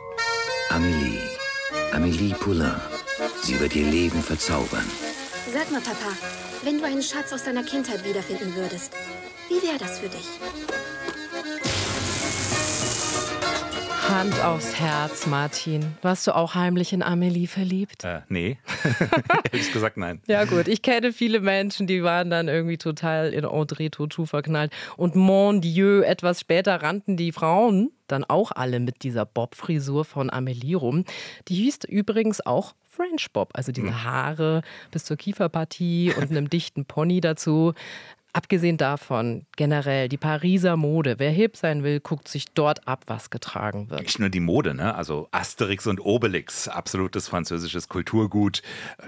Amélie, 0.70 1.22
Amélie 1.94 2.36
Poulain. 2.36 2.76
Sie 3.42 3.60
wird 3.60 3.76
ihr 3.76 3.90
Leben 3.90 4.22
verzaubern. 4.22 4.86
Sag 5.52 5.72
mal, 5.72 5.82
Papa, 5.82 6.12
wenn 6.64 6.80
du 6.80 6.86
einen 6.86 7.02
Schatz 7.02 7.32
aus 7.32 7.44
deiner 7.44 7.64
Kindheit 7.64 8.04
wiederfinden 8.06 8.56
würdest, 8.56 8.94
wie 9.48 9.66
wäre 9.66 9.78
das 9.80 10.00
für 10.00 10.10
dich? 10.10 10.28
Hand 14.10 14.42
aufs 14.42 14.80
Herz, 14.80 15.28
Martin. 15.28 15.98
Warst 16.02 16.26
du 16.28 16.36
auch 16.36 16.56
heimlich 16.56 16.94
in 16.94 17.04
Amelie 17.04 17.48
verliebt? 17.48 18.06
Äh, 18.06 18.22
nee. 18.30 18.58
Ehrlich 19.52 19.74
gesagt, 19.74 19.98
nein. 19.98 20.22
Ja, 20.28 20.46
gut. 20.46 20.70
Ich 20.70 20.82
kenne 20.82 21.12
viele 21.12 21.42
Menschen, 21.42 21.88
die 21.88 22.04
waren 22.04 22.30
dann 22.30 22.48
irgendwie 22.48 22.78
total 22.78 23.34
in 23.34 23.44
Audrey 23.44 23.90
Tautou 23.90 24.26
verknallt. 24.26 24.72
Und 24.96 25.16
mon 25.16 25.60
Dieu, 25.60 26.02
etwas 26.02 26.40
später 26.40 26.82
rannten 26.82 27.18
die 27.18 27.34
Frauen 27.34 27.92
dann 28.08 28.24
auch 28.24 28.52
alle 28.52 28.80
mit 28.80 29.04
dieser 29.04 29.26
Bob-Frisur 29.26 30.06
von 30.06 30.30
Amelie 30.30 30.76
rum. 30.76 31.04
Die 31.50 31.56
hieß 31.56 31.80
übrigens 31.90 32.46
auch 32.46 32.76
French 32.98 33.32
Bob, 33.32 33.52
also 33.54 33.72
diese 33.72 33.88
hm. 33.88 34.04
Haare 34.04 34.62
bis 34.92 35.06
zur 35.06 35.18
Kieferpartie 35.18 36.14
und 36.18 36.32
einem 36.32 36.50
dichten 36.50 36.86
Pony 36.86 37.22
dazu. 37.22 37.74
Abgesehen 38.34 38.78
davon, 38.78 39.46
generell 39.56 40.10
die 40.10 40.18
Pariser 40.18 40.78
Mode. 40.78 41.16
Wer 41.18 41.32
hip 41.32 41.58
sein 41.58 41.84
will, 41.84 42.00
guckt 42.00 42.28
sich 42.28 42.52
dort 42.54 42.88
ab, 42.88 43.04
was 43.08 43.30
getragen 43.30 43.90
wird. 43.90 44.02
Nicht 44.02 44.20
nur 44.20 44.30
die 44.30 44.40
Mode, 44.40 44.76
ne? 44.76 44.94
Also 44.94 45.28
Asterix 45.32 45.88
und 45.88 46.00
Obelix, 46.00 46.68
absolutes 46.68 47.28
französisches 47.28 47.88
Kulturgut, 47.88 48.62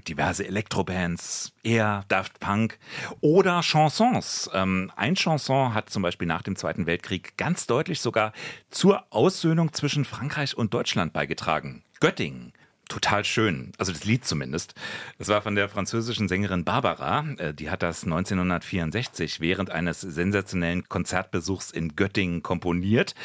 diverse 0.08 0.48
Elektrobands, 0.48 1.54
eher 1.64 2.06
Daft 2.08 2.40
Punk 2.40 2.80
oder 3.22 3.62
Chansons. 3.62 4.50
Ähm, 4.54 4.92
ein 4.96 5.16
Chanson 5.16 5.74
hat 5.74 5.90
zum 5.90 6.02
Beispiel 6.02 6.28
nach 6.28 6.42
dem 6.42 6.56
Zweiten 6.56 6.88
Weltkrieg 6.88 7.38
ganz 7.38 7.68
deutlich 7.68 8.02
sogar 8.02 8.34
zur 8.72 9.04
Aussöhnung 9.12 9.74
zwischen 9.74 10.06
Frankreich 10.06 10.58
und 10.58 10.74
Deutschland 10.74 11.14
beigetragen. 11.14 11.84
Göttingen 12.00 12.54
total 12.90 13.24
schön. 13.24 13.72
Also 13.78 13.94
das 13.94 14.04
Lied 14.04 14.26
zumindest. 14.26 14.74
Das 15.18 15.30
war 15.30 15.42
von 15.42 15.56
der 15.56 15.70
französischen 15.70 16.28
Sängerin 16.28 16.66
Barbara. 16.66 17.26
Äh, 17.38 17.54
die 17.54 17.70
hat 17.70 17.82
das 17.82 18.04
1964 18.04 19.40
während 19.40 19.70
eines 19.70 20.02
sensationellen 20.02 20.90
Konzertbesuchs 20.90 21.72
in 21.72 21.96
Göttingen 21.96 22.44
komponiert, 22.44 23.16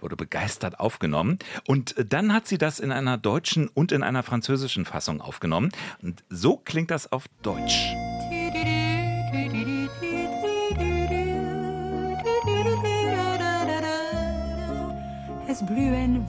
wurde 0.00 0.16
begeistert 0.16 0.80
aufgenommen. 0.80 1.38
Und 1.66 1.94
dann 2.08 2.32
hat 2.32 2.48
sie 2.48 2.58
das 2.58 2.80
in 2.80 2.90
einer 2.90 3.18
deutschen 3.18 3.68
und 3.68 3.92
in 3.92 4.02
einer 4.02 4.24
französischen 4.24 4.84
Fassung 4.84 5.20
aufgenommen. 5.20 5.70
Und 6.02 6.24
so 6.28 6.56
klingt 6.56 6.90
das 6.90 7.12
auf 7.12 7.26
Deutsch. 7.42 7.94
Es 15.46 15.66
blühen 15.66 15.94
in 15.94 16.26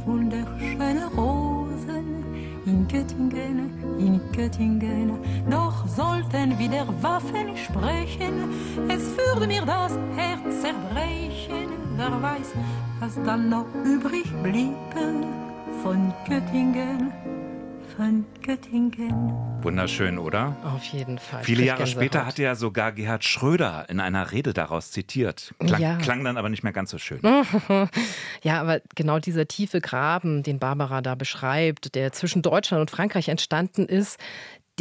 Göttingen, 3.02 3.72
in 3.98 4.22
Göttingen. 4.32 5.18
Doch 5.50 5.88
sollten 5.88 6.58
wieder 6.60 6.86
Waffen 7.02 7.58
sprechen, 7.58 8.54
es 8.88 9.18
würde 9.18 9.48
mir 9.48 9.64
das 9.66 9.98
Herz 10.16 10.62
zerbrechen. 10.62 11.72
Wer 11.96 12.22
weiß, 12.22 12.54
was 13.00 13.16
dann 13.26 13.50
noch 13.50 13.66
übrig 13.84 14.32
bliebe 14.44 15.26
von 15.82 16.14
Göttingen 16.28 17.12
von 17.96 18.26
Göttingen. 18.44 19.34
Wunderschön, 19.62 20.18
oder? 20.18 20.56
Auf 20.64 20.84
jeden 20.86 21.20
Fall. 21.20 21.44
Viele 21.44 21.64
Jahre 21.64 21.88
später 21.88 22.26
hat 22.26 22.38
ja 22.40 22.56
sogar 22.56 22.92
Gerhard 22.92 23.24
Schröder 23.24 23.86
in 23.90 24.00
einer 24.00 24.32
Rede 24.32 24.54
daraus 24.54 24.92
zitiert. 24.92 25.54
Klang, 25.60 25.82
ja. 25.82 25.98
klang 25.98 26.24
dann 26.24 26.38
aber 26.38 26.50
nicht 26.50 26.64
mehr 26.64 26.74
ganz 26.74 26.92
so 26.92 26.98
schön. 26.98 27.20
ja, 28.44 28.62
aber 28.62 28.82
genau 28.96 29.20
dieser 29.20 29.48
tiefe 29.48 29.82
Graben, 29.82 30.44
den 30.44 30.60
Barbara 30.60 31.02
da 31.02 31.16
beschreibt, 31.16 31.96
der 31.96 32.12
zwischen 32.12 32.42
Deutschland 32.42 32.82
und 32.82 32.92
Frankreich 32.92 33.30
entstanden 33.30 33.86
ist, 33.86 34.20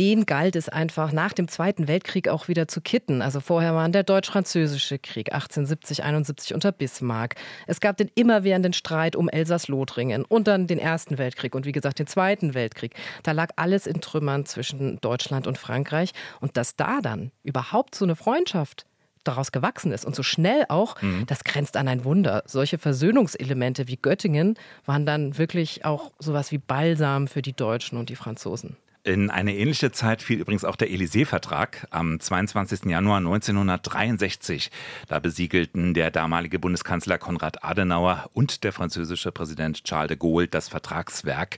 den 0.00 0.24
galt 0.24 0.56
es 0.56 0.70
einfach 0.70 1.12
nach 1.12 1.34
dem 1.34 1.46
Zweiten 1.46 1.86
Weltkrieg 1.86 2.26
auch 2.30 2.48
wieder 2.48 2.66
zu 2.66 2.80
kitten. 2.80 3.20
Also 3.20 3.38
vorher 3.38 3.74
waren 3.74 3.92
der 3.92 4.02
Deutsch-Französische 4.02 4.98
Krieg 4.98 5.30
1870, 5.34 6.02
71 6.02 6.54
unter 6.54 6.72
Bismarck. 6.72 7.34
Es 7.66 7.80
gab 7.80 7.98
den 7.98 8.10
immerwährenden 8.14 8.72
Streit 8.72 9.14
um 9.14 9.28
Elsass-Lothringen 9.28 10.24
und 10.24 10.48
dann 10.48 10.66
den 10.66 10.78
Ersten 10.78 11.18
Weltkrieg 11.18 11.54
und 11.54 11.66
wie 11.66 11.72
gesagt 11.72 11.98
den 11.98 12.06
Zweiten 12.06 12.54
Weltkrieg. 12.54 12.94
Da 13.24 13.32
lag 13.32 13.50
alles 13.56 13.86
in 13.86 14.00
Trümmern 14.00 14.46
zwischen 14.46 14.98
Deutschland 15.02 15.46
und 15.46 15.58
Frankreich. 15.58 16.12
Und 16.40 16.56
dass 16.56 16.76
da 16.76 17.02
dann 17.02 17.30
überhaupt 17.42 17.94
so 17.94 18.06
eine 18.06 18.16
Freundschaft 18.16 18.86
daraus 19.22 19.52
gewachsen 19.52 19.92
ist 19.92 20.06
und 20.06 20.16
so 20.16 20.22
schnell 20.22 20.64
auch, 20.70 21.02
mhm. 21.02 21.26
das 21.26 21.44
grenzt 21.44 21.76
an 21.76 21.88
ein 21.88 22.06
Wunder. 22.06 22.42
Solche 22.46 22.78
Versöhnungselemente 22.78 23.86
wie 23.86 23.98
Göttingen 23.98 24.54
waren 24.86 25.04
dann 25.04 25.36
wirklich 25.36 25.84
auch 25.84 26.10
sowas 26.18 26.52
wie 26.52 26.58
Balsam 26.58 27.28
für 27.28 27.42
die 27.42 27.52
Deutschen 27.52 27.98
und 27.98 28.08
die 28.08 28.16
Franzosen. 28.16 28.78
In 29.02 29.30
eine 29.30 29.56
ähnliche 29.56 29.92
Zeit 29.92 30.20
fiel 30.20 30.40
übrigens 30.40 30.64
auch 30.64 30.76
der 30.76 30.90
Élysée-Vertrag 30.90 31.86
am 31.90 32.20
22. 32.20 32.84
Januar 32.84 33.16
1963. 33.16 34.70
Da 35.08 35.18
besiegelten 35.20 35.94
der 35.94 36.10
damalige 36.10 36.58
Bundeskanzler 36.58 37.16
Konrad 37.16 37.64
Adenauer 37.64 38.28
und 38.34 38.62
der 38.62 38.72
französische 38.72 39.32
Präsident 39.32 39.84
Charles 39.84 40.08
de 40.08 40.16
Gaulle 40.18 40.48
das 40.48 40.68
Vertragswerk 40.68 41.56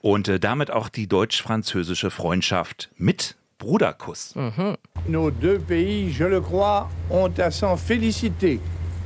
und 0.00 0.26
äh, 0.26 0.40
damit 0.40 0.72
auch 0.72 0.88
die 0.88 1.06
deutsch-französische 1.06 2.10
Freundschaft 2.10 2.90
mit 2.96 3.36
Bruderkuss. 3.58 4.34
Mhm. 4.34 4.76
Nos 5.06 5.30
deux 5.40 5.60
pays, 5.60 6.10
je 6.10 6.24
le 6.24 6.40
crois, 6.40 6.90
ont 7.08 7.30
à 7.38 7.52
s'en 7.52 7.76
féliciter. 7.76 8.58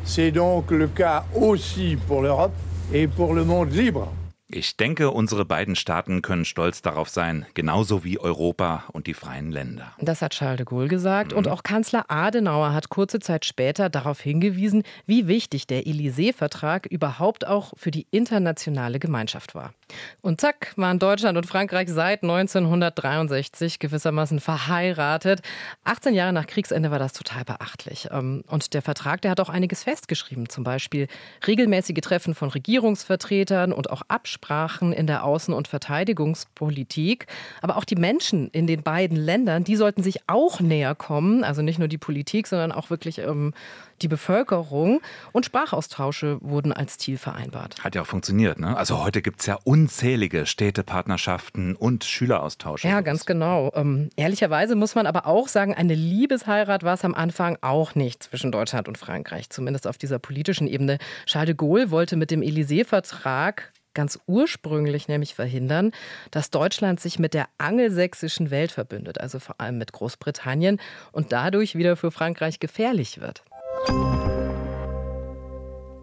C'est 0.07 0.31
donc 0.31 0.71
le 0.71 0.89
cas 0.89 1.27
aussi 1.35 1.99
pour 2.07 2.23
l'Europe 2.23 2.55
et 2.95 3.07
pour 3.07 3.35
le 3.35 3.45
monde 3.45 3.75
libre. 3.75 4.11
Ich 4.57 4.77
denke, 4.77 5.11
unsere 5.11 5.45
beiden 5.45 5.75
Staaten 5.75 6.23
können 6.23 6.45
stolz 6.45 6.81
darauf 6.81 7.09
sein, 7.09 7.45
genauso 7.55 8.05
wie 8.05 8.21
Europa 8.21 8.85
und 8.93 9.09
die 9.09 9.15
freien 9.15 9.51
Länder. 9.51 9.91
Das 9.99 10.23
hat 10.23 10.31
Charles 10.31 10.59
de 10.59 10.65
Gaulle 10.65 10.87
gesagt. 10.87 11.33
Mhm. 11.33 11.39
Und 11.39 11.49
auch 11.49 11.65
Kanzler 11.65 12.05
Adenauer 12.07 12.73
hat 12.73 12.89
kurze 12.89 13.19
Zeit 13.19 13.45
später 13.45 13.91
darauf 13.91 14.21
hingewiesen, 14.21 14.85
wie 15.07 15.27
wichtig 15.27 15.67
der 15.67 15.87
Élysée-Vertrag 15.87 16.87
überhaupt 16.87 17.45
auch 17.45 17.73
für 17.77 17.91
die 17.91 18.07
internationale 18.13 19.01
Gemeinschaft 19.01 19.57
war. 19.57 19.75
Und 20.23 20.41
zack, 20.41 20.73
waren 20.77 21.01
Deutschland 21.01 21.37
und 21.37 21.47
Frankreich 21.47 21.89
seit 21.89 22.23
1963 22.23 23.81
gewissermaßen 23.81 24.39
verheiratet. 24.39 25.41
18 25.83 26.15
Jahre 26.15 26.33
nach 26.33 26.47
Kriegsende 26.47 26.93
war 26.93 27.01
das 27.01 27.13
total 27.13 27.45
beachtlich. 27.45 28.07
Ähm, 28.13 28.45
und 28.47 28.73
der 28.73 28.83
Vertrag, 28.83 29.21
der 29.23 29.33
hat 29.33 29.41
auch 29.41 29.49
einiges 29.49 29.83
festgeschrieben, 29.83 30.49
zum 30.49 30.63
Beispiel 30.63 31.09
regelmäßige 31.45 32.01
Treffen 32.03 32.37
von 32.37 32.51
Regierungsvertretern 32.51 33.73
und 33.73 33.91
auch 33.91 34.03
Absprachen 34.07 34.44
Absprachen 34.45 34.93
in 34.93 35.07
der 35.07 35.25
Außen- 35.25 35.53
und 35.53 35.69
Verteidigungspolitik. 35.69 37.27
Aber 37.63 37.77
auch 37.77 37.85
die 37.85 37.97
Menschen 37.97 38.49
in 38.51 38.67
den 38.67 38.83
beiden 38.83 39.17
Ländern, 39.17 39.65
die 39.65 39.77
sollten 39.77 40.03
sich 40.03 40.29
auch 40.29 40.61
näher 40.61 40.95
kommen. 40.95 41.45
Also 41.45 41.63
nicht 41.63 41.79
nur 41.79 41.89
die 41.89 41.99
Politik, 41.99 42.47
sondern 42.47 42.73
auch 42.73 42.91
wirklich 42.91 43.19
ähm, 43.19 43.55
die 44.03 44.09
Bevölkerung. 44.09 45.01
Und 45.33 45.47
Sprachaustausche 45.47 46.39
wurden 46.43 46.73
als 46.73 46.99
Ziel 46.99 47.17
vereinbart. 47.17 47.83
Hat 47.83 47.95
ja 47.95 48.03
auch 48.03 48.07
funktioniert. 48.07 48.59
Ne? 48.59 48.77
Also 48.77 49.03
heute 49.03 49.23
gibt 49.23 49.41
es 49.41 49.47
ja 49.47 49.59
unzählige 49.65 50.47
Städtepartnerschaften 50.47 51.75
und 51.75 52.05
Schüleraustausche. 52.05 52.89
Ja, 52.89 53.01
ganz 53.01 53.25
genau. 53.25 53.73
Ähm, 53.75 54.11
ehrlicherweise 54.17 54.75
muss 54.75 54.95
man 54.95 55.07
aber 55.07 55.27
auch 55.27 55.49
sagen, 55.49 55.75
eine 55.75 55.95
Liebesheirat 55.95 56.83
war 56.83 56.95
es 56.95 57.05
am 57.05 57.15
Anfang 57.15 57.57
auch 57.63 57.95
nicht 57.95 58.23
zwischen 58.23 58.53
Deutschland 58.53 58.89
und 58.89 58.99
Frankreich, 58.99 59.49
zumindest 59.51 59.87
auf 59.87 59.97
dieser 59.97 60.19
politischen 60.19 60.67
Ebene. 60.67 60.99
Charles 61.27 61.45
de 61.47 61.55
Gaulle 61.55 61.91
wollte 61.91 62.17
mit 62.17 62.31
dem 62.31 62.41
Élysée-Vertrag 62.43 63.73
ganz 63.95 64.19
ursprünglich 64.27 65.09
nämlich 65.09 65.35
verhindern, 65.35 65.93
dass 66.31 66.51
Deutschland 66.51 67.01
sich 67.01 67.19
mit 67.19 67.35
der 67.35 67.47
angelsächsischen 67.59 68.51
Welt 68.51 68.73
verbündet, 68.73 69.21
also 69.21 69.39
vor 69.39 69.61
allem 69.61 69.79
mit 69.79 69.93
Großbritannien 69.93 70.81
und 71.13 71.33
dadurch 71.33 71.75
wieder 71.75 71.97
für 71.97 72.11
Frankreich 72.11 72.61
gefährlich 72.61 73.21
wird. 73.21 73.45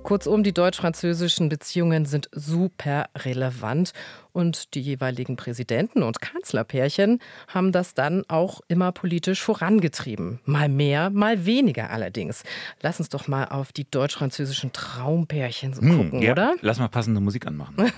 Kurzum, 0.04 0.44
die 0.44 0.54
deutsch-französischen 0.54 1.50
Beziehungen 1.50 2.06
sind 2.06 2.30
super 2.32 3.06
relevant 3.18 3.94
und 4.34 4.74
die 4.74 4.82
jeweiligen 4.82 5.36
Präsidenten 5.36 6.04
und 6.04 6.22
Kanzlerpärchen 6.22 7.20
haben 7.48 7.72
das 7.72 7.94
dann 7.94 8.24
auch 8.28 8.62
immer 8.68 8.92
politisch 8.92 9.42
vorangetrieben. 9.42 10.40
Mal 10.46 10.70
mehr, 10.70 11.10
mal 11.10 11.46
weniger 11.46 11.92
allerdings. 11.92 12.44
Lass 12.82 13.00
uns 13.00 13.10
doch 13.10 13.28
mal 13.28 13.46
auf 13.46 13.72
die 13.72 13.90
deutsch-französischen 13.90 14.72
Traumpärchen 14.74 15.74
so 15.74 15.82
hm, 15.82 15.98
gucken, 15.98 16.22
ja. 16.22 16.32
oder? 16.32 16.56
Lass 16.62 16.80
mal 16.80 16.90
passende 16.90 17.22
Musik 17.22 17.48
anmachen. 17.48 17.76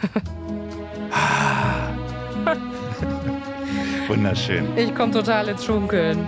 Wunderschön. 4.08 4.78
Ich 4.78 4.94
komme 4.94 5.12
total 5.12 5.48
ins 5.50 5.64
Schunkeln. 5.64 6.28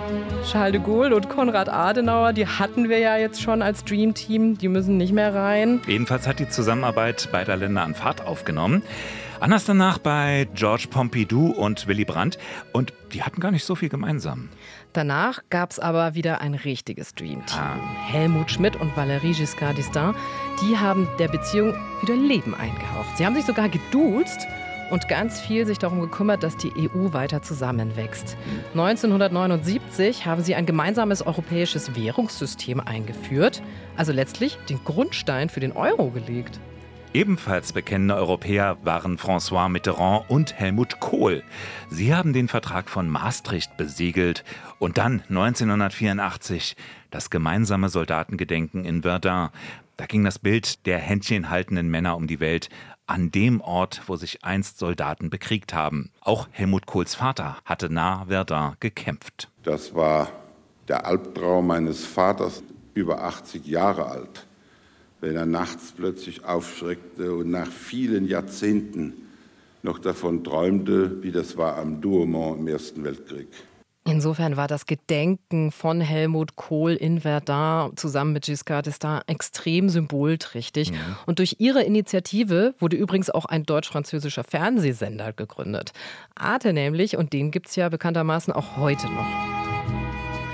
Charles 0.51 0.73
de 0.73 0.81
Gaulle 0.81 1.15
und 1.15 1.27
Konrad 1.27 1.69
Adenauer, 1.69 2.31
die 2.31 2.45
hatten 2.45 2.87
wir 2.87 2.99
ja 2.99 3.17
jetzt 3.17 3.41
schon 3.41 3.63
als 3.63 3.83
Dream 3.83 4.13
Team, 4.13 4.57
die 4.57 4.67
müssen 4.67 4.95
nicht 4.95 5.11
mehr 5.11 5.33
rein. 5.33 5.81
Jedenfalls 5.87 6.27
hat 6.27 6.39
die 6.39 6.47
Zusammenarbeit 6.47 7.29
beider 7.31 7.57
Länder 7.57 7.81
an 7.81 7.95
Fahrt 7.95 8.25
aufgenommen. 8.25 8.83
Anders 9.39 9.65
danach 9.65 9.97
bei 9.97 10.47
George 10.53 10.85
Pompidou 10.89 11.47
und 11.47 11.87
Willy 11.87 12.05
Brandt 12.05 12.37
und 12.73 12.93
die 13.11 13.23
hatten 13.23 13.41
gar 13.41 13.51
nicht 13.51 13.65
so 13.65 13.75
viel 13.75 13.89
gemeinsam. 13.89 14.49
Danach 14.93 15.41
gab 15.49 15.71
es 15.71 15.79
aber 15.79 16.13
wieder 16.13 16.41
ein 16.41 16.53
richtiges 16.53 17.15
Dream 17.15 17.45
Team. 17.45 17.59
Ah. 17.59 17.77
Helmut 18.05 18.51
Schmidt 18.51 18.75
und 18.75 18.93
Valérie 18.95 19.35
Giscard 19.35 19.77
d'Estaing, 19.77 20.13
die 20.61 20.77
haben 20.77 21.07
der 21.17 21.27
Beziehung 21.27 21.73
wieder 22.01 22.15
Leben 22.15 22.53
eingehaucht. 22.53 23.17
Sie 23.17 23.25
haben 23.25 23.35
sich 23.35 23.45
sogar 23.45 23.67
geduzt 23.67 24.47
und 24.91 25.07
ganz 25.07 25.39
viel 25.39 25.65
sich 25.65 25.77
darum 25.77 26.01
gekümmert, 26.01 26.43
dass 26.43 26.57
die 26.57 26.71
EU 26.77 27.13
weiter 27.13 27.41
zusammenwächst. 27.41 28.37
1979 28.73 30.25
haben 30.25 30.43
sie 30.43 30.55
ein 30.55 30.65
gemeinsames 30.65 31.25
europäisches 31.25 31.95
Währungssystem 31.95 32.79
eingeführt, 32.79 33.61
also 33.97 34.11
letztlich 34.11 34.57
den 34.69 34.83
Grundstein 34.83 35.49
für 35.49 35.59
den 35.59 35.71
Euro 35.71 36.09
gelegt. 36.09 36.59
Ebenfalls 37.15 37.71
bekennende 37.71 38.15
Europäer 38.15 38.77
waren 38.83 39.17
François 39.17 39.69
Mitterrand 39.69 40.29
und 40.29 40.53
Helmut 40.59 40.99
Kohl. 40.99 41.43
Sie 41.89 42.13
haben 42.13 42.33
den 42.33 42.49
Vertrag 42.49 42.89
von 42.89 43.07
Maastricht 43.09 43.77
besiegelt 43.77 44.43
und 44.79 44.97
dann 44.97 45.23
1984 45.29 46.75
das 47.11 47.29
gemeinsame 47.29 47.87
Soldatengedenken 47.87 48.83
in 48.83 49.03
Verdun. 49.03 49.47
Da 49.95 50.05
ging 50.07 50.25
das 50.25 50.39
Bild 50.39 50.85
der 50.85 50.99
händchenhaltenden 50.99 51.87
Männer 51.87 52.17
um 52.17 52.27
die 52.27 52.41
Welt 52.41 52.67
an 53.07 53.31
dem 53.31 53.61
Ort, 53.61 54.01
wo 54.07 54.15
sich 54.15 54.43
einst 54.43 54.79
Soldaten 54.79 55.29
bekriegt 55.29 55.73
haben. 55.73 56.11
Auch 56.21 56.47
Helmut 56.51 56.85
Kohls 56.85 57.15
Vater 57.15 57.57
hatte 57.65 57.89
nahe 57.89 58.27
Verdun 58.27 58.75
gekämpft. 58.79 59.49
Das 59.63 59.93
war 59.95 60.31
der 60.87 61.05
Albtraum 61.05 61.67
meines 61.67 62.05
Vaters. 62.05 62.63
über 62.95 63.21
80 63.23 63.67
Jahre 63.67 64.05
alt, 64.05 64.47
wenn 65.19 65.35
er 65.35 65.45
nachts 65.45 65.91
plötzlich 65.91 66.45
aufschreckte 66.45 67.33
und 67.35 67.51
nach 67.51 67.67
vielen 67.67 68.25
Jahrzehnten 68.25 69.13
noch 69.83 69.99
davon 69.99 70.43
träumte, 70.43 71.21
wie 71.21 71.31
das 71.31 71.57
war 71.57 71.77
am 71.77 72.01
Douaumont 72.01 72.59
im 72.59 72.67
Ersten 72.69 73.03
Weltkrieg. 73.03 73.49
Insofern 74.07 74.55
war 74.55 74.67
das 74.67 74.85
Gedenken 74.85 75.71
von 75.71 75.99
Helmut 75.99 76.55
Kohl 76.55 76.93
in 76.93 77.21
Verdun 77.21 77.97
zusammen 77.97 78.33
mit 78.33 78.45
Giscard 78.45 78.87
d'Estaing 78.87 79.21
extrem 79.25 79.89
symbolträchtig. 79.89 80.91
Mhm. 80.91 80.97
Und 81.25 81.39
durch 81.39 81.55
ihre 81.57 81.81
Initiative 81.81 82.75
wurde 82.77 82.97
übrigens 82.97 83.31
auch 83.31 83.45
ein 83.45 83.63
deutsch-französischer 83.63 84.43
Fernsehsender 84.43 85.33
gegründet. 85.33 85.91
Arte 86.35 86.71
nämlich, 86.71 87.17
und 87.17 87.33
den 87.33 87.49
gibt 87.49 87.69
es 87.69 87.75
ja 87.75 87.89
bekanntermaßen 87.89 88.53
auch 88.53 88.77
heute 88.77 89.07
noch. 89.07 89.64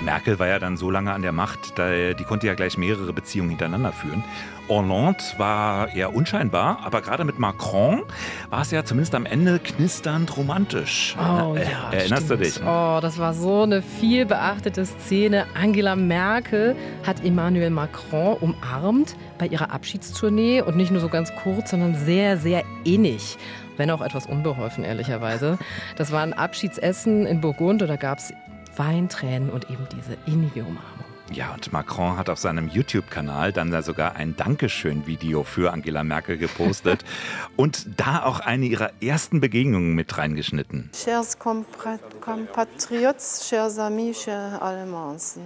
Merkel 0.04 0.38
war 0.38 0.46
ja 0.46 0.58
dann 0.58 0.76
so 0.76 0.90
lange 0.90 1.12
an 1.12 1.22
der 1.22 1.32
Macht, 1.32 1.78
die 1.78 2.24
konnte 2.24 2.46
ja 2.46 2.54
gleich 2.54 2.76
mehrere 2.76 3.12
Beziehungen 3.12 3.50
hintereinander 3.50 3.92
führen. 3.92 4.24
Hollande 4.68 5.22
war 5.36 5.94
eher 5.94 6.14
unscheinbar, 6.14 6.78
aber 6.84 7.02
gerade 7.02 7.24
mit 7.24 7.38
Macron 7.38 8.04
war 8.48 8.62
es 8.62 8.70
ja 8.70 8.84
zumindest 8.84 9.14
am 9.14 9.26
Ende 9.26 9.58
knisternd 9.58 10.34
romantisch. 10.36 11.16
Oh, 11.18 11.54
äh, 11.54 11.64
ja, 11.64 11.90
Erinnerst 11.92 12.24
stimmt. 12.24 12.30
du 12.30 12.44
dich? 12.44 12.60
Oh, 12.62 12.98
das 13.02 13.18
war 13.18 13.34
so 13.34 13.62
eine 13.62 13.82
viel 13.82 14.24
beachtete 14.24 14.86
Szene. 14.86 15.46
Angela 15.54 15.96
Merkel 15.96 16.76
hat 17.06 17.24
Emmanuel 17.24 17.70
Macron 17.70 18.36
umarmt 18.40 19.16
bei 19.38 19.46
ihrer 19.46 19.72
Abschiedstournee 19.72 20.62
und 20.62 20.76
nicht 20.76 20.90
nur 20.90 21.00
so 21.00 21.08
ganz 21.08 21.32
kurz, 21.42 21.70
sondern 21.70 21.94
sehr, 21.94 22.38
sehr 22.38 22.62
innig 22.84 23.36
wenn 23.78 23.90
auch 23.90 24.02
etwas 24.02 24.26
unbeholfen, 24.26 24.84
ehrlicherweise. 24.84 25.58
Das 25.96 26.12
war 26.12 26.22
ein 26.22 26.34
Abschiedsessen 26.34 27.24
in 27.26 27.40
Burgund 27.40 27.80
und 27.80 27.88
da 27.88 27.96
gab 27.96 28.18
es 28.18 28.32
Weintränen 28.76 29.50
und 29.50 29.70
eben 29.70 29.86
diese 29.96 30.16
innige 30.26 30.60
Umarmung. 30.60 31.12
Ja, 31.34 31.54
und 31.54 31.72
Macron 31.72 32.18
hat 32.18 32.28
auf 32.28 32.38
seinem 32.38 32.68
YouTube-Kanal 32.68 33.52
dann 33.52 33.70
da 33.70 33.80
sogar 33.80 34.16
ein 34.16 34.36
Dankeschön-Video 34.36 35.44
für 35.44 35.72
Angela 35.72 36.04
Merkel 36.04 36.36
gepostet 36.36 37.06
und 37.56 37.98
da 37.98 38.24
auch 38.24 38.40
eine 38.40 38.66
ihrer 38.66 38.90
ersten 39.00 39.40
Begegnungen 39.40 39.94
mit 39.94 40.18
reingeschnitten. 40.18 40.90
Chers 40.92 41.38
compatriotes, 41.38 43.48
chers 43.48 43.78
amis, 43.78 44.24
chers 44.24 44.60
Allemands. 44.60 45.38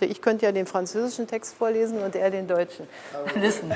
Ich 0.00 0.20
könnte 0.20 0.46
ja 0.46 0.52
den 0.52 0.66
französischen 0.66 1.26
Text 1.26 1.56
vorlesen 1.56 1.98
und 1.98 2.14
er 2.14 2.30
den 2.30 2.46
deutschen. 2.46 2.86
Listen. 3.34 3.72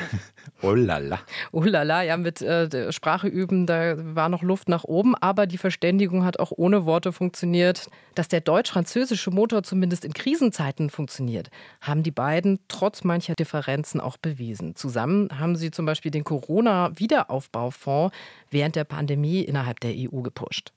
Oh 0.63 0.75
lala. 0.75 1.21
Oh 1.53 1.63
lala, 1.63 2.03
ja, 2.03 2.17
mit 2.17 2.43
äh, 2.43 2.93
Sprache 2.93 3.29
üben, 3.29 3.67
da 3.67 3.95
war 4.15 4.29
noch 4.29 4.43
Luft 4.43 4.69
nach 4.69 4.85
oben, 4.85 5.15
aber 5.15 5.47
die 5.47 5.59
Verständigung 5.59 6.25
hat 6.25 6.39
auch 6.39 6.53
ohne 6.57 6.87
Worte 6.87 7.13
funktioniert. 7.13 7.89
Dass 8.15 8.29
der 8.29 8.41
deutsch-französische 8.41 9.31
Motor 9.31 9.63
zumindest 9.63 10.05
in 10.05 10.13
Krisenzeiten 10.13 10.91
funktioniert, 10.91 11.51
haben 11.81 12.03
die 12.03 12.11
beiden 12.11 12.59
trotz 12.69 13.05
mancher 13.05 13.35
Differenzen 13.35 14.01
auch 14.01 14.17
bewiesen. 14.17 14.75
Zusammen 14.75 15.29
haben 15.39 15.57
sie 15.57 15.71
zum 15.71 15.87
Beispiel 15.87 16.11
den 16.11 16.25
Corona-Wiederaufbaufonds 16.25 18.15
während 18.51 18.77
der 18.77 18.85
Pandemie 18.85 19.43
innerhalb 19.43 19.81
der 19.81 19.93
EU 19.97 20.23
gepusht. 20.23 20.73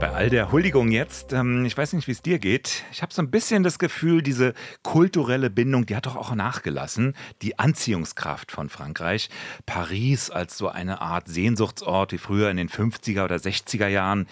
Bei 0.00 0.12
all 0.12 0.30
der 0.30 0.52
Huldigung 0.52 0.92
jetzt, 0.92 1.32
ähm, 1.32 1.64
ich 1.64 1.76
weiß 1.76 1.92
nicht, 1.94 2.06
wie 2.06 2.12
es 2.12 2.22
dir 2.22 2.38
geht, 2.38 2.84
ich 2.92 3.02
habe 3.02 3.12
so 3.12 3.20
ein 3.20 3.32
bisschen 3.32 3.64
das 3.64 3.80
Gefühl, 3.80 4.22
diese 4.22 4.54
kulturelle 4.84 5.50
Bindung, 5.50 5.86
die 5.86 5.96
hat 5.96 6.06
doch 6.06 6.14
auch 6.14 6.32
nachgelassen. 6.36 7.14
Die 7.42 7.58
Anziehungskraft 7.58 8.52
von 8.52 8.68
Frankreich. 8.68 9.28
Paris 9.66 10.30
als 10.30 10.56
so 10.56 10.68
eine 10.68 11.00
Art 11.00 11.26
Sehnsuchtsort 11.26 12.12
wie 12.12 12.18
früher 12.18 12.48
in 12.48 12.56
den 12.56 12.68
50er 12.68 13.24
oder 13.24 13.36
60er 13.36 13.88
Jahren. 13.88 14.28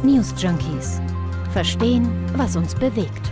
News 0.04 0.36
Junkies. 0.38 1.02
Verstehen, 1.52 2.08
was 2.36 2.56
uns 2.56 2.76
bewegt. 2.76 3.32